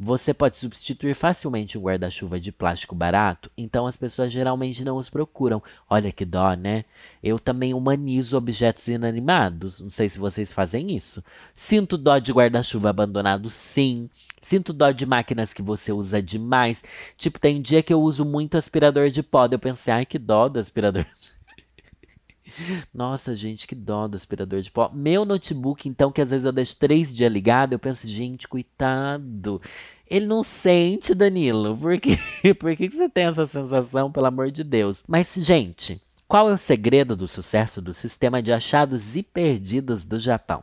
[0.00, 5.10] Você pode substituir facilmente um guarda-chuva de plástico barato, então as pessoas geralmente não os
[5.10, 5.60] procuram.
[5.90, 6.84] Olha que dó, né?
[7.20, 9.80] Eu também humanizo objetos inanimados.
[9.80, 11.24] Não sei se vocês fazem isso.
[11.52, 14.08] Sinto dó de guarda-chuva abandonado, sim.
[14.40, 16.84] Sinto dó de máquinas que você usa demais.
[17.16, 19.48] Tipo, tem dia que eu uso muito aspirador de pó.
[19.50, 21.06] Eu pensei, ai, que dó do aspirador.
[22.92, 24.90] Nossa, gente, que dó do aspirador de pó.
[24.92, 29.60] Meu notebook, então, que às vezes eu deixo três dias ligado, eu penso, gente, coitado.
[30.10, 31.76] Ele não sente, Danilo.
[31.76, 32.18] Por, quê?
[32.58, 35.04] Por que você tem essa sensação, pelo amor de Deus?
[35.06, 40.18] Mas, gente, qual é o segredo do sucesso do sistema de achados e perdidos do
[40.18, 40.62] Japão?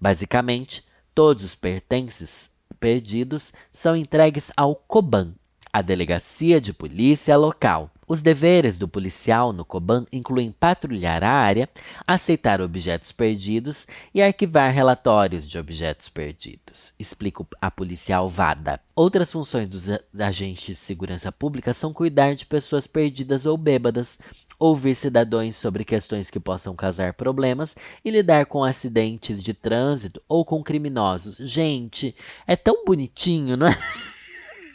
[0.00, 5.34] Basicamente, todos os pertences perdidos são entregues ao Koban,
[5.72, 7.91] a delegacia de polícia local.
[8.06, 11.68] Os deveres do policial no Coban incluem patrulhar a área,
[12.06, 18.80] aceitar objetos perdidos e arquivar relatórios de objetos perdidos, explica a policial Vada.
[18.94, 19.86] Outras funções dos
[20.18, 24.18] agentes de segurança pública são cuidar de pessoas perdidas ou bêbadas,
[24.58, 30.44] ouvir cidadãos sobre questões que possam causar problemas e lidar com acidentes de trânsito ou
[30.44, 31.36] com criminosos.
[31.36, 32.14] Gente,
[32.46, 33.78] é tão bonitinho, não é?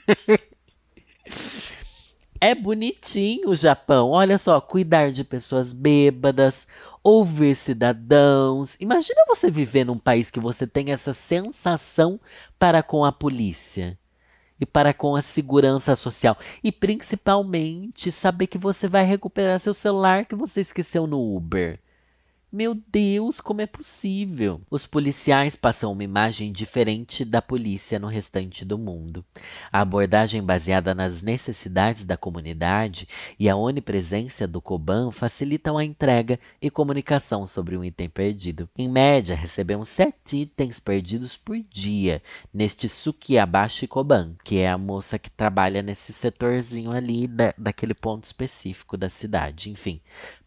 [2.40, 4.12] É bonitinho o Japão.
[4.12, 6.68] Olha só, cuidar de pessoas bêbadas,
[7.04, 8.76] ouvir cidadãos.
[8.80, 12.20] Imagina você viver num país que você tem essa sensação
[12.60, 13.98] para com a polícia
[14.60, 16.38] e para com a segurança social.
[16.64, 21.80] E principalmente saber que você vai recuperar seu celular que você esqueceu no Uber.
[22.50, 24.62] Meu Deus, como é possível?
[24.72, 29.24] Os policiais passam uma imagem diferente da polícia no restante do mundo.
[29.70, 33.06] A abordagem baseada nas necessidades da comunidade
[33.38, 38.70] e a onipresença do Koban facilitam a entrega e comunicação sobre um item perdido.
[38.78, 45.20] Em média, recebemos sete itens perdidos por dia neste Sukiabashi Koban, que é a moça
[45.20, 49.70] que trabalha nesse setorzinho ali da, daquele ponto específico da cidade.
[49.70, 50.00] Enfim,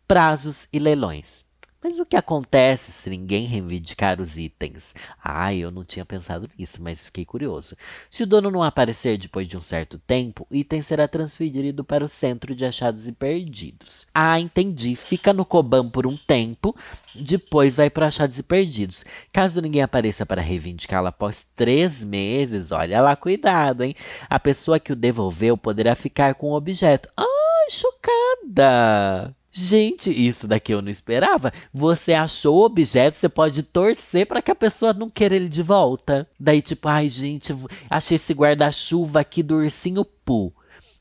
[0.08, 1.49] prazos e leilões.
[1.82, 4.94] Mas o que acontece se ninguém reivindicar os itens?
[5.22, 7.74] Ah, eu não tinha pensado nisso, mas fiquei curioso.
[8.10, 12.04] Se o dono não aparecer depois de um certo tempo, o item será transferido para
[12.04, 14.06] o centro de achados e perdidos.
[14.14, 14.94] Ah, entendi.
[14.94, 16.76] Fica no Koban por um tempo,
[17.14, 19.02] depois vai para achados e perdidos.
[19.32, 23.94] Caso ninguém apareça para reivindicá-lo após três meses, olha lá, cuidado, hein?
[24.28, 27.08] A pessoa que o devolveu poderá ficar com o objeto.
[27.16, 29.34] Ai, chocada!
[29.52, 31.52] Gente, isso daqui eu não esperava.
[31.72, 35.62] Você achou o objeto, você pode torcer para que a pessoa não queira ele de
[35.62, 36.28] volta.
[36.38, 37.54] Daí, tipo, ai, gente,
[37.88, 40.52] achei esse guarda-chuva aqui do ursinho Poo.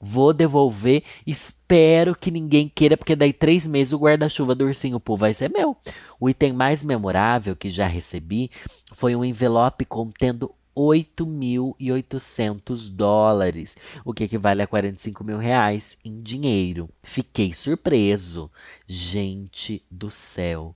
[0.02, 5.18] Vou devolver, espero que ninguém queira, porque daí três meses o guarda-chuva do ursinho Poo
[5.18, 5.76] vai ser meu.
[6.20, 8.50] O item mais memorável que já recebi
[8.94, 16.90] foi um envelope contendo 8.800 dólares, o que equivale a 45 mil reais em dinheiro.
[17.04, 18.50] Fiquei surpreso.
[18.88, 20.76] Gente do céu.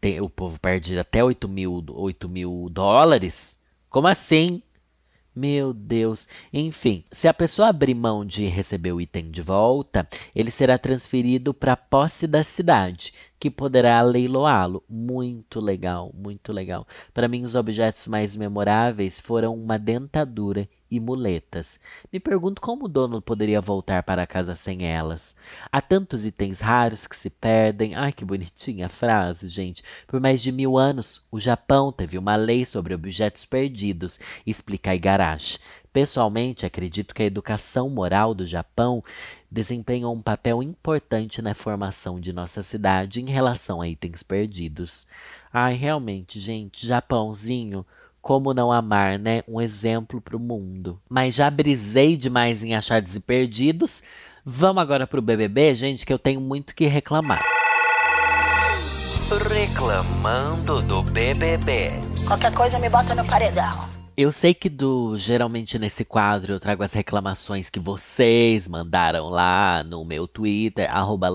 [0.00, 3.58] Tem, o povo perde até 8 mil, 8 mil dólares?
[3.88, 4.62] Como assim?
[5.34, 6.28] Meu Deus.
[6.52, 11.52] Enfim, se a pessoa abrir mão de receber o item de volta, ele será transferido
[11.52, 14.84] para a posse da cidade, que poderá leiloá-lo.
[14.88, 16.86] Muito legal, muito legal.
[17.12, 21.78] Para mim, os objetos mais memoráveis foram uma dentadura e muletas.
[22.12, 25.36] Me pergunto como o dono poderia voltar para casa sem elas.
[25.70, 27.94] Há tantos itens raros que se perdem.
[27.94, 29.82] Ai, que bonitinha a frase, gente.
[30.06, 35.58] Por mais de mil anos, o Japão teve uma lei sobre objetos perdidos, explica Igarashi.
[35.92, 39.02] Pessoalmente, acredito que a educação moral do Japão
[39.48, 45.06] desempenha um papel importante na formação de nossa cidade em relação a itens perdidos.
[45.52, 47.86] Ai, realmente, gente, Japãozinho
[48.24, 49.42] como não amar, né?
[49.46, 50.98] Um exemplo para o mundo.
[51.06, 54.02] Mas já brisei demais em achados e perdidos.
[54.42, 57.44] Vamos agora pro BBB, gente, que eu tenho muito que reclamar.
[59.50, 61.90] Reclamando do BBB.
[62.26, 63.93] Qualquer coisa me bota no paredão.
[64.16, 69.82] Eu sei que do geralmente nesse quadro eu trago as reclamações que vocês mandaram lá
[69.82, 71.28] no meu Twitter, arroba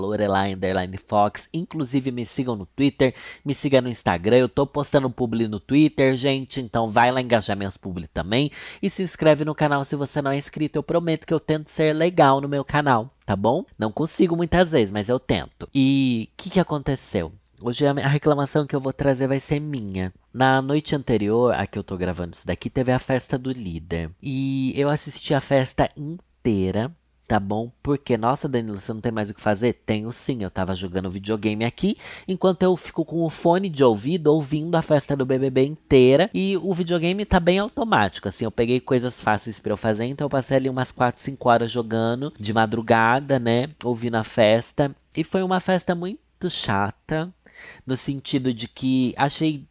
[1.06, 1.50] Fox.
[1.54, 3.14] Inclusive me sigam no Twitter,
[3.44, 4.38] me sigam no Instagram.
[4.38, 6.62] Eu tô postando publi no Twitter, gente.
[6.62, 8.50] Então vai lá engajar minhas publi também.
[8.82, 10.80] E se inscreve no canal se você não é inscrito.
[10.80, 13.66] Eu prometo que eu tento ser legal no meu canal, tá bom?
[13.78, 15.68] Não consigo muitas vezes, mas eu tento.
[15.76, 17.34] E o que, que aconteceu?
[17.62, 20.14] Hoje a reclamação que eu vou trazer vai ser minha.
[20.34, 24.12] Na noite anterior a que eu tô gravando isso daqui, teve a festa do líder.
[24.22, 26.90] E eu assisti a festa inteira,
[27.28, 27.70] tá bom?
[27.84, 29.74] Porque, nossa, Danilo, você não tem mais o que fazer?
[29.86, 34.28] Tenho sim, eu tava jogando videogame aqui, enquanto eu fico com o fone de ouvido
[34.28, 36.30] ouvindo a festa do BBB inteira.
[36.34, 40.26] E o videogame tá bem automático, assim, eu peguei coisas fáceis para eu fazer, então
[40.26, 43.70] eu passei ali umas 4, 5 horas jogando de madrugada, né?
[43.84, 44.96] Ouvindo a festa.
[45.16, 47.34] E foi uma festa muito chata,
[47.86, 49.66] no sentido de que achei.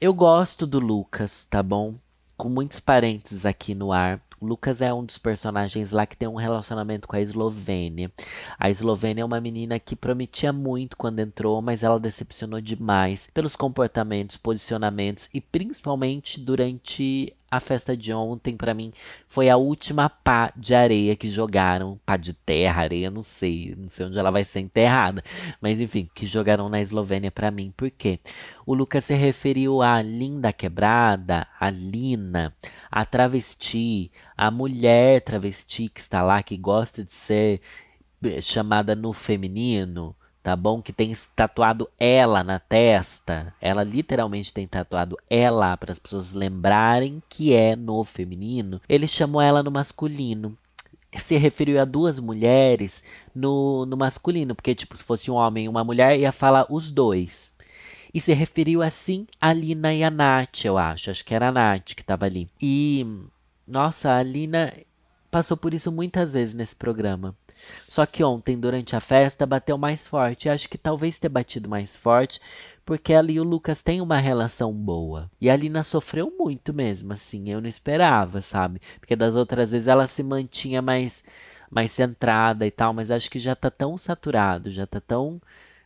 [0.00, 1.94] Eu gosto do Lucas, tá bom?
[2.36, 4.20] Com muitos parênteses aqui no ar.
[4.40, 8.12] O Lucas é um dos personagens lá que tem um relacionamento com a Eslovênia.
[8.58, 13.56] A Eslovênia é uma menina que prometia muito quando entrou, mas ela decepcionou demais pelos
[13.56, 18.92] comportamentos, posicionamentos e principalmente durante a festa de ontem, para mim,
[19.26, 21.98] foi a última pá de areia que jogaram.
[22.04, 23.74] Pá de terra, areia, não sei.
[23.76, 25.24] Não sei onde ela vai ser enterrada.
[25.60, 27.72] Mas enfim, que jogaram na Eslovênia para mim.
[27.76, 28.20] Por quê?
[28.66, 32.54] O Lucas se referiu à linda quebrada, a Lina,
[32.90, 37.62] a travesti, a mulher travesti que está lá, que gosta de ser
[38.22, 40.14] eh, chamada no feminino
[40.48, 40.80] tá bom?
[40.80, 43.52] Que tem tatuado ela na testa.
[43.60, 48.80] Ela literalmente tem tatuado ela para as pessoas lembrarem que é no feminino.
[48.88, 50.56] Ele chamou ela no masculino.
[51.18, 55.68] Se referiu a duas mulheres no, no masculino, porque, tipo, se fosse um homem e
[55.68, 57.54] uma mulher, ia falar os dois.
[58.14, 61.10] E se referiu assim a Lina e a Nath, eu acho.
[61.10, 62.48] Acho que era a Nath que estava ali.
[62.58, 63.06] E,
[63.66, 64.72] nossa, a Lina
[65.30, 67.36] passou por isso muitas vezes nesse programa.
[67.86, 70.48] Só que ontem, durante a festa, bateu mais forte.
[70.48, 72.40] Acho que talvez ter batido mais forte,
[72.84, 75.30] porque ela e o Lucas têm uma relação boa.
[75.40, 77.50] E a Lina sofreu muito mesmo, assim.
[77.50, 78.80] Eu não esperava, sabe?
[78.98, 81.22] Porque das outras vezes ela se mantinha mais,
[81.70, 85.40] mais centrada e tal, mas acho que já tá tão saturado, já tá tão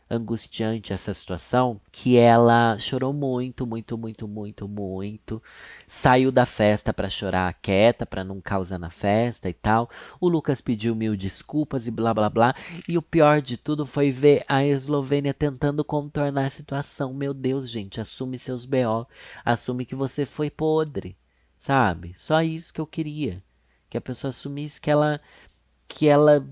[0.09, 5.41] angustiante essa situação que ela chorou muito, muito, muito, muito, muito.
[5.87, 9.89] Saiu da festa para chorar quieta, para não causar na festa e tal.
[10.19, 12.55] O Lucas pediu mil desculpas e blá blá blá.
[12.87, 17.13] E o pior de tudo foi ver a Eslovênia tentando contornar a situação.
[17.13, 19.07] Meu Deus, gente, assume seus BO.
[19.43, 21.15] Assume que você foi podre,
[21.57, 22.13] sabe?
[22.17, 23.41] Só isso que eu queria.
[23.89, 25.19] Que a pessoa assumisse que ela
[25.87, 26.43] que ela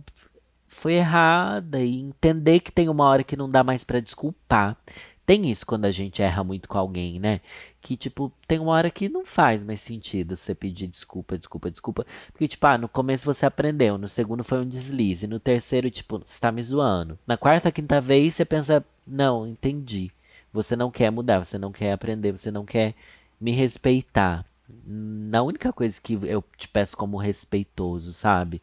[0.71, 4.77] foi errada e entender que tem uma hora que não dá mais para desculpar.
[5.25, 7.41] Tem isso quando a gente erra muito com alguém, né?
[7.81, 12.05] Que, tipo, tem uma hora que não faz mais sentido você pedir desculpa, desculpa, desculpa.
[12.31, 16.19] Porque, tipo, ah, no começo você aprendeu, no segundo foi um deslize, no terceiro, tipo,
[16.19, 17.19] você tá me zoando.
[17.27, 20.09] Na quarta, quinta vez, você pensa, não, entendi.
[20.53, 22.95] Você não quer mudar, você não quer aprender, você não quer
[23.39, 24.45] me respeitar.
[24.85, 28.61] Na única coisa que eu te peço como respeitoso, sabe?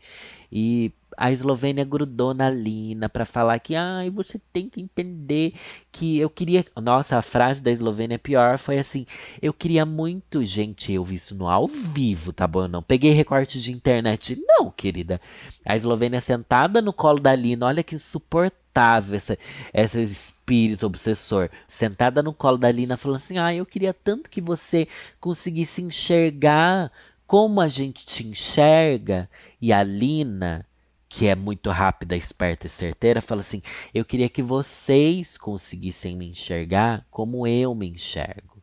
[0.51, 5.53] E a Eslovênia grudou na Lina para falar que ai, você tem que entender
[5.91, 6.65] que eu queria.
[6.77, 9.05] Nossa, a frase da Eslovênia pior foi assim:
[9.43, 12.63] eu queria muito, gente, eu vi isso no ao vivo, tá bom?
[12.63, 15.21] Eu não peguei recorte de internet, não, querida.
[15.65, 19.37] A Eslovênia sentada no colo da Lina, olha que insuportável essa,
[19.75, 21.51] esse espírito obsessor.
[21.67, 24.87] Sentada no colo da Lina, falando assim: ah, eu queria tanto que você
[25.21, 26.93] conseguisse enxergar
[27.27, 29.29] como a gente te enxerga.
[29.61, 30.65] E a Lina
[31.09, 33.63] que é muito rápida, esperta e certeira, fala assim:
[33.95, 38.59] Eu queria que vocês conseguissem me enxergar como eu me enxergo.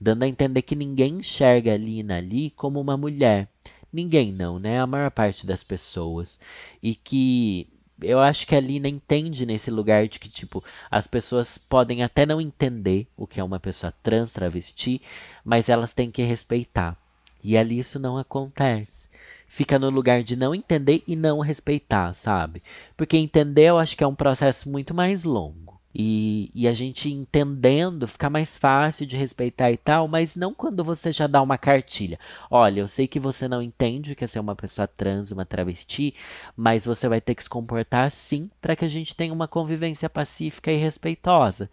[0.00, 3.48] Dando a entender que ninguém enxerga a Lina ali como uma mulher.
[3.92, 4.78] Ninguém não, né?
[4.78, 6.38] A maior parte das pessoas.
[6.82, 7.66] E que
[8.02, 12.26] eu acho que a Lina entende nesse lugar de que, tipo, as pessoas podem até
[12.26, 15.00] não entender o que é uma pessoa trans, travesti,
[15.42, 16.96] mas elas têm que respeitar.
[17.42, 19.08] E ali isso não acontece
[19.56, 22.62] fica no lugar de não entender e não respeitar, sabe?
[22.94, 25.80] Porque entender eu acho que é um processo muito mais longo.
[25.94, 30.84] E, e, a gente entendendo fica mais fácil de respeitar e tal, mas não quando
[30.84, 32.20] você já dá uma cartilha.
[32.50, 35.46] Olha, eu sei que você não entende o que é ser uma pessoa trans, uma
[35.46, 36.14] travesti,
[36.54, 40.10] mas você vai ter que se comportar assim para que a gente tenha uma convivência
[40.10, 41.70] pacífica e respeitosa.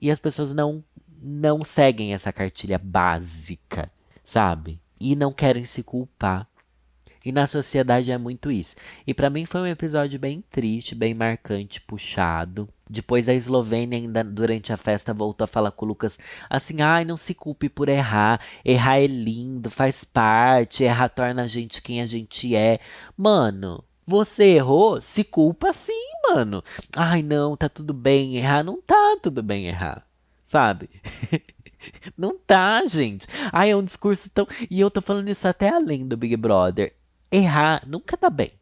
[0.00, 0.82] E as pessoas não
[1.20, 3.90] não seguem essa cartilha básica,
[4.24, 4.80] sabe?
[4.98, 6.48] E não querem se culpar
[7.26, 8.76] E na sociedade é muito isso.
[9.04, 12.68] E para mim foi um episódio bem triste, bem marcante, puxado.
[12.88, 17.04] Depois a Eslovênia, ainda durante a festa, voltou a falar com o Lucas assim: ai,
[17.04, 18.40] não se culpe por errar.
[18.64, 20.84] Errar é lindo, faz parte.
[20.84, 22.78] Errar torna a gente quem a gente é.
[23.16, 26.62] Mano, você errou, se culpa sim, mano.
[26.94, 28.62] Ai, não, tá tudo bem errar.
[28.62, 30.06] Não tá tudo bem errar,
[30.44, 30.88] sabe?
[32.16, 33.26] não tá, gente.
[33.52, 34.46] Ai, é um discurso tão.
[34.70, 36.94] E eu tô falando isso até além do Big Brother.
[37.36, 38.52] Errar nunca tá bem.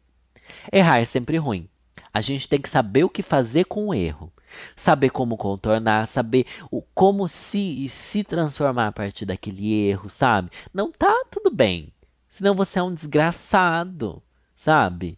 [0.69, 1.69] Errar é sempre ruim.
[2.13, 4.33] A gente tem que saber o que fazer com o erro.
[4.75, 10.49] Saber como contornar, saber o, como se se transformar a partir daquele erro, sabe?
[10.73, 11.93] Não tá tudo bem.
[12.27, 14.21] Senão você é um desgraçado,
[14.57, 15.17] sabe?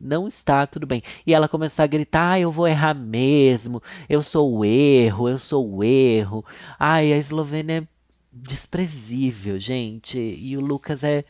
[0.00, 1.02] Não está tudo bem.
[1.26, 5.38] E ela começou a gritar: ah, eu vou errar mesmo, eu sou o erro, eu
[5.38, 6.42] sou o erro.
[6.78, 7.86] Ai, a Eslovênia é
[8.32, 10.18] desprezível, gente.
[10.18, 11.24] E o Lucas é.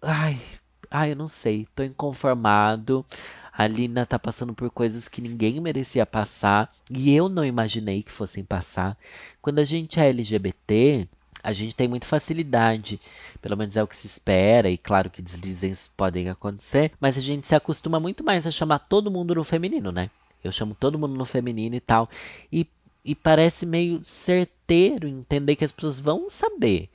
[0.00, 0.40] Ai,
[0.90, 3.04] ai, eu não sei, tô inconformado.
[3.52, 8.12] A Lina tá passando por coisas que ninguém merecia passar e eu não imaginei que
[8.12, 8.96] fossem passar.
[9.42, 11.08] Quando a gente é LGBT,
[11.42, 13.00] a gente tem muita facilidade,
[13.42, 17.20] pelo menos é o que se espera, e claro que deslizes podem acontecer, mas a
[17.20, 20.08] gente se acostuma muito mais a chamar todo mundo no feminino, né?
[20.42, 22.08] Eu chamo todo mundo no feminino e tal.
[22.52, 22.64] E,
[23.04, 26.88] e parece meio certeiro entender que as pessoas vão saber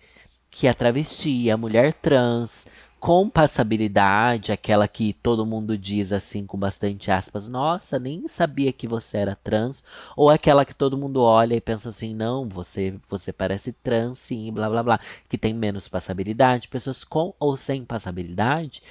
[0.53, 2.67] que a travesti, a mulher trans,
[2.99, 8.87] com passabilidade, aquela que todo mundo diz assim com bastante aspas, nossa, nem sabia que
[8.87, 9.83] você era trans,
[10.15, 14.53] ou aquela que todo mundo olha e pensa assim, não, você você parece trans, sim,
[14.53, 18.81] blá blá blá, que tem menos passabilidade, pessoas com ou sem passabilidade,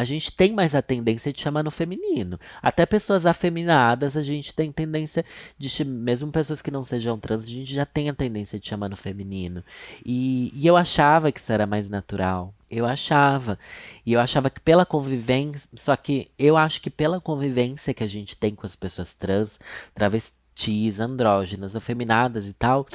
[0.00, 2.40] a gente tem mais a tendência de chamar no feminino.
[2.62, 5.24] Até pessoas afeminadas, a gente tem tendência
[5.58, 8.88] de mesmo pessoas que não sejam trans, a gente já tem a tendência de chamar
[8.88, 9.62] no feminino.
[10.04, 12.54] E, e eu achava que isso era mais natural.
[12.70, 13.58] Eu achava.
[14.06, 15.68] E eu achava que pela convivência.
[15.74, 19.60] Só que eu acho que pela convivência que a gente tem com as pessoas trans,
[19.94, 22.86] travestis, andrógenas, afeminadas e tal,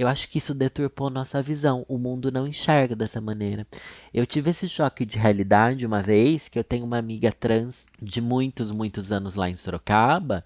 [0.00, 1.84] eu acho que isso deturpou nossa visão.
[1.86, 3.66] O mundo não enxerga dessa maneira.
[4.14, 8.18] Eu tive esse choque de realidade uma vez que eu tenho uma amiga trans de
[8.18, 10.42] muitos, muitos anos lá em Sorocaba.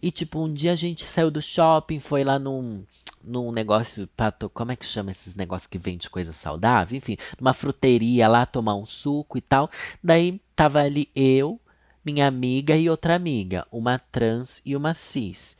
[0.00, 2.82] E, tipo, um dia a gente saiu do shopping, foi lá num,
[3.22, 6.96] num negócio, pra como é que chama esses negócios que vende coisa saudável?
[6.96, 9.70] Enfim, numa fruteria lá tomar um suco e tal.
[10.02, 11.60] Daí tava ali eu,
[12.02, 15.58] minha amiga e outra amiga, uma trans e uma cis.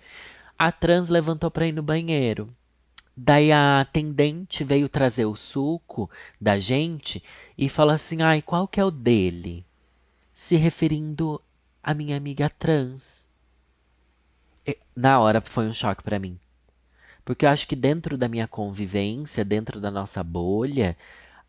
[0.58, 2.56] A trans levantou pra ir no banheiro.
[3.20, 6.08] Daí a atendente veio trazer o suco
[6.40, 7.20] da gente
[7.58, 9.66] e falou assim: ai, qual que é o dele?
[10.32, 11.42] Se referindo
[11.82, 13.28] à minha amiga trans.
[14.64, 16.38] E, na hora foi um choque para mim.
[17.24, 20.96] Porque eu acho que dentro da minha convivência, dentro da nossa bolha,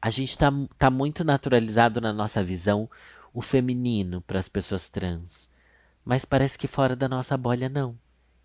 [0.01, 2.89] a gente tá, tá muito naturalizado na nossa visão
[3.31, 5.47] o feminino para as pessoas trans.
[6.03, 7.95] Mas parece que fora da nossa bolha não.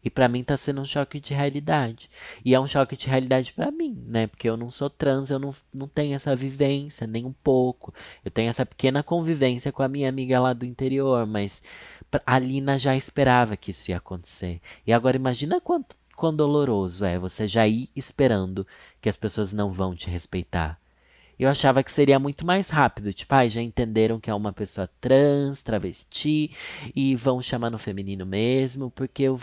[0.04, 2.10] E para mim tá sendo um choque de realidade.
[2.44, 4.26] E é um choque de realidade para mim, né?
[4.26, 7.94] Porque eu não sou trans, eu não, não tenho essa vivência, nem um pouco.
[8.24, 11.62] Eu tenho essa pequena convivência com a minha amiga lá do interior, mas
[12.26, 14.60] a Lina já esperava que isso ia acontecer.
[14.86, 18.66] E agora imagina quanto quão doloroso é você já ir esperando
[19.00, 20.78] que as pessoas não vão te respeitar.
[21.38, 24.88] Eu achava que seria muito mais rápido, tipo, ah, já entenderam que é uma pessoa
[25.00, 26.52] trans, travesti,
[26.94, 29.40] e vão chamar no feminino mesmo, porque eu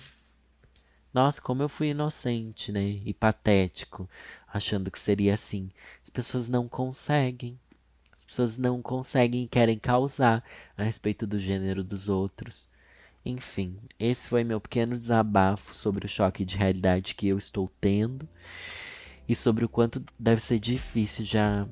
[1.14, 2.82] nossa, como eu fui inocente, né?
[3.06, 4.10] E patético,
[4.48, 5.70] achando que seria assim.
[6.02, 7.60] As pessoas não conseguem.
[8.14, 10.44] As pessoas não conseguem e querem causar
[10.78, 12.70] a respeito do gênero dos outros.
[13.26, 18.28] Enfim, esse foi meu pequeno desabafo sobre o choque de realidade que eu estou tendo
[19.28, 21.68] e sobre o quanto deve ser difícil já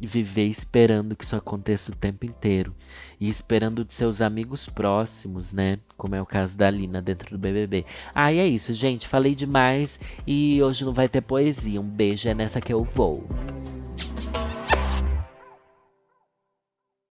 [0.00, 2.74] viver esperando que isso aconteça o tempo inteiro
[3.20, 5.78] e esperando de seus amigos próximos, né?
[5.96, 7.86] Como é o caso da Lina dentro do BBB.
[8.14, 9.08] Ah, e é isso, gente.
[9.08, 11.80] Falei demais e hoje não vai ter poesia.
[11.80, 13.26] Um beijo, é nessa que eu vou.